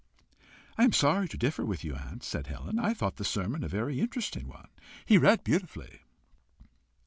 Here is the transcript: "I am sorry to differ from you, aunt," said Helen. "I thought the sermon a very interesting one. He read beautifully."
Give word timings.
"I 0.79 0.83
am 0.83 0.93
sorry 0.93 1.27
to 1.27 1.37
differ 1.37 1.63
from 1.63 1.75
you, 1.81 1.93
aunt," 1.93 2.23
said 2.23 2.47
Helen. 2.47 2.79
"I 2.79 2.95
thought 2.95 3.17
the 3.17 3.23
sermon 3.23 3.63
a 3.63 3.67
very 3.67 3.99
interesting 3.99 4.47
one. 4.47 4.69
He 5.05 5.19
read 5.19 5.43
beautifully." 5.43 6.01